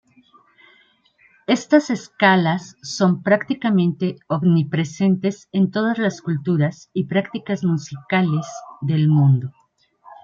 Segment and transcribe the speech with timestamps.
[1.45, 8.47] Esta escalas son prácticamente omnipresentes en todas las culturas y prácticas musicales
[8.81, 9.53] del mundo.